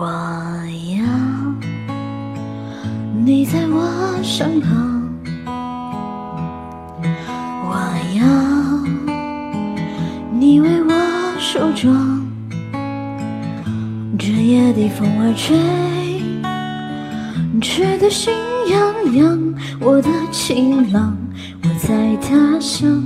[0.00, 1.02] 我要
[3.24, 5.02] 你在我身旁，
[7.64, 7.74] 我
[8.14, 8.22] 要
[10.32, 10.94] 你为我
[11.40, 12.24] 梳妆。
[14.16, 15.58] 这夜的风儿吹，
[17.60, 18.32] 吹得心
[18.70, 19.36] 痒痒。
[19.80, 21.16] 我的情郎，
[21.64, 23.02] 我在他乡，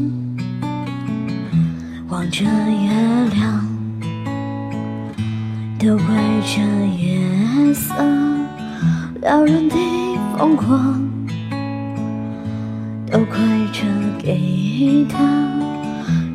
[2.10, 2.90] 望着月
[3.32, 3.66] 亮。
[5.84, 6.06] 都怪
[6.46, 6.62] 这
[6.96, 7.92] 夜色
[9.20, 9.74] 撩人的
[10.38, 11.02] 疯狂，
[13.10, 13.36] 都怪
[13.72, 13.82] 这
[14.24, 15.18] 吉他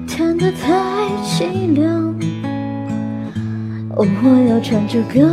[0.06, 2.14] 弹得太凄凉。
[3.96, 5.26] 哦，我要唱着歌，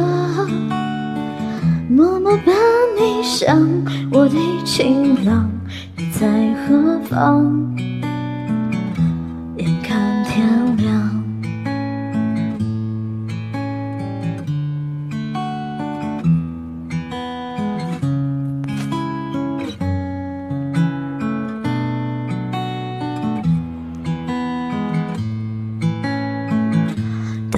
[1.88, 2.52] 默默把
[2.96, 3.59] 你想，
[4.12, 5.51] 我的情郎，
[5.96, 7.74] 你在何方？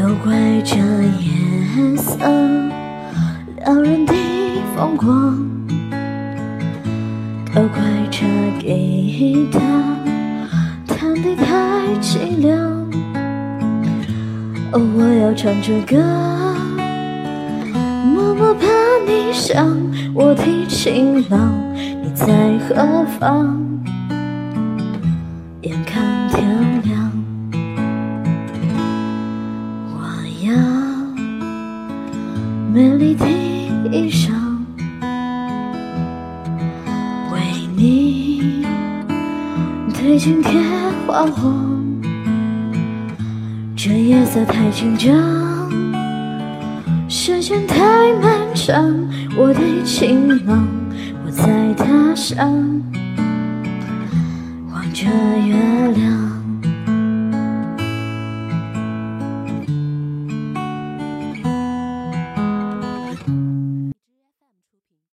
[0.07, 2.17] 都怪这夜色
[3.57, 4.15] 撩人的
[4.77, 5.51] 疯狂，
[7.53, 8.25] 都怪这
[8.61, 9.59] 吉他
[10.87, 11.45] 弹得太
[12.01, 12.57] 凄凉。
[14.71, 15.97] 哦，我要唱着歌，
[18.05, 18.65] 默默把
[19.09, 19.77] 你想，
[20.15, 22.27] 我的情郎，你在
[22.69, 23.61] 何方？
[25.63, 26.47] 眼看天
[32.77, 33.27] 美丽的
[33.91, 34.33] 衣裳，
[37.33, 37.41] 为
[37.75, 38.67] 你
[39.95, 40.61] 对镜贴
[41.07, 41.83] 花黄。
[43.75, 45.11] 这夜色太紧张，
[47.09, 48.95] 时间太漫长。
[49.39, 50.69] 我的情郎，
[51.25, 52.37] 我在他乡，
[54.71, 55.07] 望着
[55.47, 55.55] 月
[55.95, 56.46] 亮。